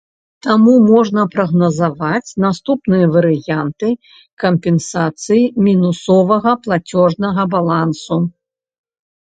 [0.45, 3.89] Таму можна прагназаваць наступныя варыянты
[4.45, 8.23] кампенсацыі мінусовага плацежнага балансу.